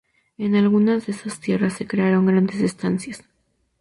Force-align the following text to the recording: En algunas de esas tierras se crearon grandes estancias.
En 0.39 0.55
algunas 0.55 1.05
de 1.05 1.11
esas 1.11 1.39
tierras 1.39 1.73
se 1.73 1.85
crearon 1.85 2.25
grandes 2.25 2.59
estancias. 2.61 3.23